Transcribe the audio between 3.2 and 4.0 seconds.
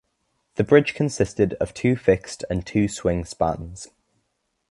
spans.